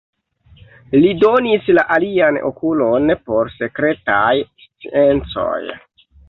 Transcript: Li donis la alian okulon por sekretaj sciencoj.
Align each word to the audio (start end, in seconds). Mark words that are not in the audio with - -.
Li 1.01 1.09
donis 1.23 1.67
la 1.79 1.83
alian 1.95 2.39
okulon 2.49 3.13
por 3.29 3.53
sekretaj 3.59 4.33
sciencoj. 4.65 5.61